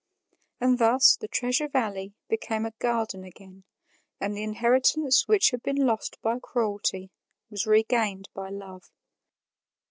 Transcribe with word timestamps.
And 0.59 0.79
thus 0.79 1.15
the 1.15 1.27
Treasure 1.27 1.67
Valley 1.67 2.15
became 2.27 2.65
a 2.65 2.73
garden 2.79 3.23
again, 3.23 3.65
and 4.19 4.35
the 4.35 4.41
inheritance 4.41 5.27
which 5.27 5.51
had 5.51 5.61
been 5.61 5.85
lost 5.85 6.19
by 6.23 6.39
cruelty 6.41 7.11
was 7.51 7.67
regained 7.67 8.27
by 8.33 8.49
love. 8.49 8.89